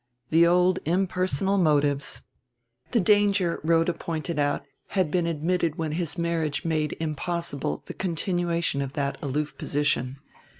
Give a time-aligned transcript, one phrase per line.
[0.31, 2.23] The old impersonal motives!
[2.89, 8.81] The danger, Rhoda pointed out, had been admitted when his marriage made impossible the continuation
[8.81, 10.17] of that aloof position.